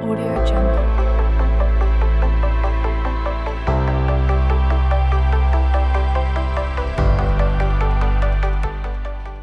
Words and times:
Audio 0.00 0.32
Jungle. 0.48 0.80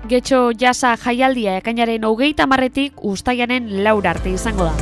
Getxo 0.07 0.51
jasa 0.57 0.95
jaialdia 0.97 1.57
ekainaren 1.61 2.07
hogeita 2.07 2.47
marretik 2.47 3.03
ustaianen 3.05 3.69
laur 3.83 4.07
arte 4.07 4.33
izango 4.33 4.65
da. 4.65 4.73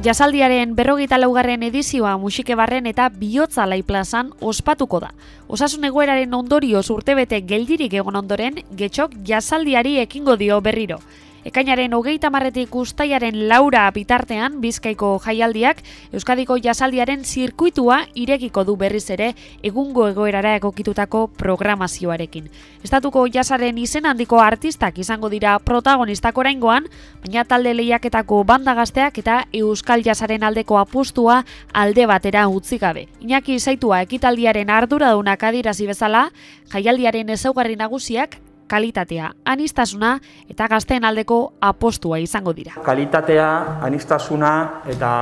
Jasaldiaren 0.00 0.76
berrogeita 0.78 1.18
laugarren 1.18 1.64
edizioa 1.66 2.16
musike 2.16 2.54
barren 2.56 2.86
eta 2.86 3.10
bihotza 3.10 3.66
lai 3.66 3.82
plazan 3.82 4.30
ospatuko 4.40 5.02
da. 5.04 5.10
Osasun 5.48 5.84
egoeraren 5.84 6.32
ondorioz 6.32 6.86
urtebete 6.94 7.42
geldirik 7.42 7.92
egon 7.98 8.16
ondoren, 8.16 8.62
getxok 8.78 9.18
jasaldiari 9.26 9.98
ekingo 9.98 10.38
dio 10.40 10.62
berriro. 10.62 11.02
Ekainaren 11.48 11.94
hogeita 11.96 12.28
marretik 12.28 12.74
ustaiaren 12.76 13.36
laura 13.48 13.86
bitartean 13.96 14.58
bizkaiko 14.60 15.14
jaialdiak 15.24 15.78
Euskadiko 16.12 16.58
jasaldiaren 16.60 17.22
zirkuitua 17.24 18.02
irekiko 18.20 18.66
du 18.68 18.74
berriz 18.76 19.06
ere 19.14 19.30
egungo 19.64 20.04
egoerara 20.10 20.50
egokitutako 20.58 21.22
programazioarekin. 21.40 22.50
Estatuko 22.84 23.22
jasaren 23.32 23.78
izen 23.80 24.04
handiko 24.10 24.42
artistak 24.44 24.98
izango 25.00 25.30
dira 25.32 25.54
protagonistak 25.58 26.36
oraingoan, 26.36 26.90
baina 27.24 27.46
talde 27.48 27.72
lehiaketako 27.78 28.42
banda 28.44 28.74
gazteak 28.76 29.22
eta 29.22 29.38
Euskal 29.62 30.04
jasaren 30.04 30.44
aldeko 30.44 30.76
apustua 30.76 31.38
alde 31.72 32.04
batera 32.12 32.44
utzi 32.52 32.76
gabe. 32.82 33.06
Iñaki 33.24 33.56
zaitua 33.58 34.02
ekitaldiaren 34.04 34.68
arduradunak 34.68 35.48
adirazi 35.48 35.88
bezala, 35.88 36.26
jaialdiaren 36.74 37.32
ezaugarri 37.38 37.80
nagusiak 37.80 38.36
kalitatea, 38.68 39.32
anistasuna 39.44 40.14
eta 40.50 40.68
gazteen 40.68 41.04
aldeko 41.08 41.38
apostua 41.60 42.18
izango 42.22 42.52
dira. 42.54 42.76
Kalitatea, 42.84 43.48
anistasuna 43.88 44.52
eta 44.86 45.12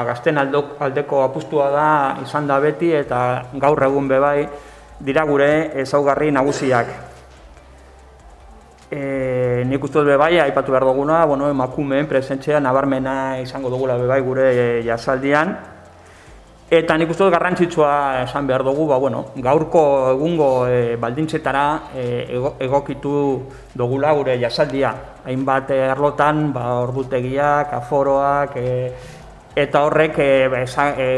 aldok, 0.42 0.76
aldeko 0.80 1.22
apustua 1.22 1.70
da 1.70 1.88
izan 2.22 2.46
da 2.46 2.58
beti 2.60 2.92
eta 2.92 3.20
gaur 3.54 3.82
egun 3.82 4.08
bebai 4.08 4.48
dira 5.00 5.24
gure 5.24 5.70
ezaugarri 5.82 6.30
nagusiak. 6.32 6.90
E, 8.90 9.64
nik 9.66 9.82
uste 9.82 9.98
dut 9.98 10.06
bebai, 10.06 10.38
aipatu 10.40 10.72
behar 10.72 10.84
duguna, 10.86 11.24
bueno, 11.26 11.48
emakumeen 11.50 12.06
presentzia 12.06 12.60
nabarmena 12.60 13.40
izango 13.42 13.70
dugula 13.70 13.96
bebai 13.98 14.20
gure 14.22 14.50
jasaldian, 14.86 15.56
Eta 16.66 16.96
nik 16.98 17.12
uste 17.12 17.22
dut 17.22 17.30
garrantzitsua 17.30 18.24
esan 18.24 18.46
behar 18.48 18.64
dugu, 18.66 18.88
ba, 18.90 18.96
bueno, 18.98 19.20
gaurko 19.38 19.82
egungo 20.10 20.48
e, 20.66 20.96
baldintzetara 20.98 21.66
e, 21.94 22.06
egokitu 22.66 23.12
dugula 23.78 24.10
gure 24.18 24.34
jasaldia. 24.40 24.90
Hainbat 25.30 25.70
erlotan, 25.70 26.50
ba, 26.52 26.80
ordutegiak, 26.82 27.70
aforoak, 27.78 28.56
e, 28.58 28.90
eta 29.54 29.84
horrek 29.86 30.18
e, 30.18 30.30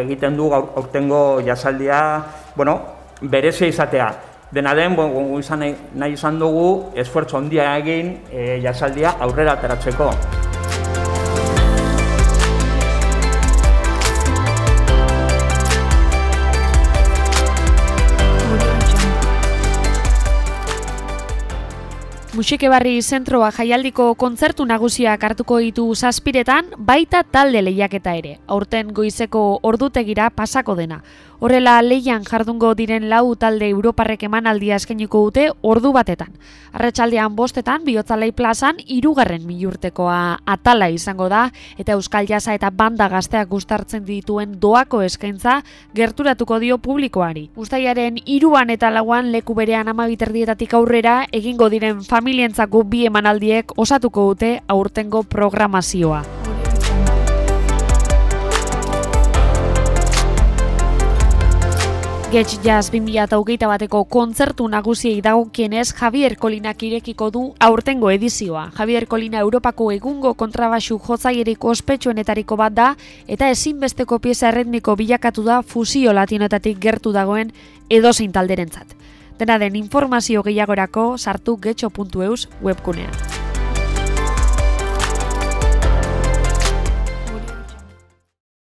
egiten 0.02 0.36
du 0.36 0.50
gaur, 0.52 0.68
aurtengo 0.76 1.40
jasaldia, 1.46 2.02
bueno, 2.54 2.76
berezia 3.22 3.72
izatea. 3.72 4.10
Dena 4.52 4.74
den, 4.74 4.96
bueno, 4.96 5.38
izan 5.40 5.64
nahi, 5.64 5.72
nahi 5.94 6.12
izan 6.12 6.36
dugu, 6.38 6.92
esfuerzo 6.94 7.40
handia 7.40 7.70
egin 7.78 8.18
e, 8.28 8.60
jasaldia 8.60 9.16
aurrera 9.24 9.56
ateratzeko. 9.56 10.12
Musike 22.38 22.68
barri 22.70 23.00
zentroa 23.02 23.48
jaialdiko 23.50 24.04
kontzertu 24.14 24.62
nagusiak 24.70 25.24
hartuko 25.26 25.56
ditu 25.58 25.88
zazpiretan, 25.98 26.68
baita 26.78 27.24
talde 27.26 27.64
lehiaketa 27.66 28.12
ere, 28.14 28.36
aurten 28.46 28.92
goizeko 28.94 29.40
ordutegira 29.66 30.28
pasako 30.30 30.76
dena. 30.78 31.00
Horrela 31.38 31.76
leian 31.82 32.24
jardungo 32.26 32.72
diren 32.74 33.04
lau 33.10 33.36
talde 33.38 33.68
Europarrek 33.70 34.24
emanaldia 34.26 34.74
eskainiko 34.78 35.20
dute 35.26 35.44
ordu 35.62 35.92
batetan. 35.94 36.32
Arratsaldean 36.74 37.36
bostetan, 37.38 37.84
bihotzalei 37.86 38.32
plazan, 38.34 38.80
irugarren 38.86 39.44
milurtekoa 39.46 40.38
atala 40.46 40.88
izango 40.90 41.28
da, 41.30 41.44
eta 41.78 41.94
Euskal 41.94 42.26
Jasa 42.26 42.54
eta 42.58 42.70
banda 42.70 43.06
gazteak 43.08 43.50
gustartzen 43.50 44.02
dituen 44.04 44.56
doako 44.58 45.02
eskaintza 45.06 45.60
gerturatuko 45.94 46.58
dio 46.58 46.78
publikoari. 46.82 47.48
Uztaiaren 47.56 48.18
iruan 48.26 48.70
eta 48.74 48.90
lauan 48.90 49.30
leku 49.30 49.54
berean 49.54 49.90
amabiterdietatik 49.94 50.74
aurrera, 50.74 51.20
egingo 51.30 51.70
diren 51.70 52.02
familientzako 52.28 52.82
bi 52.84 53.06
emanaldiek 53.08 53.72
osatuko 53.80 54.26
dute 54.28 54.48
aurtengo 54.68 55.22
programazioa. 55.22 56.18
Getx 62.28 62.58
Jazz 62.60 62.90
2008 62.92 63.70
bateko 63.70 64.04
kontzertu 64.04 64.68
nagusiei 64.68 65.22
dagokienez 65.24 65.94
Javier 65.96 66.36
Kolinak 66.36 66.82
irekiko 66.82 67.30
du 67.30 67.54
aurtengo 67.58 68.10
edizioa. 68.10 68.68
Javier 68.76 69.06
Kolina 69.06 69.40
Europako 69.40 69.90
egungo 69.92 70.34
kontrabaxu 70.34 71.00
jotzaierik 71.08 71.64
ospetsuenetariko 71.64 72.60
bat 72.60 72.76
da 72.76 72.94
eta 73.26 73.48
ezinbesteko 73.48 74.18
pieza 74.18 74.50
erritmiko 74.52 74.96
bilakatu 74.96 75.48
da 75.48 75.62
fusio 75.62 76.12
latinoetatik 76.12 76.78
gertu 76.78 77.12
dagoen 77.16 77.54
edozein 77.88 78.32
talderentzat. 78.32 78.98
Dena 79.38 79.58
den 79.58 79.76
informazio 79.76 80.42
gehiagorako 80.42 81.12
sartu 81.18 81.56
getxo.eus 81.62 82.48
webkunean. 82.60 83.37